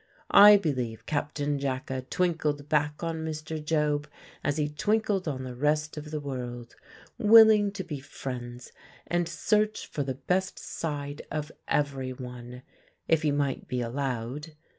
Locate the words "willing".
7.19-7.71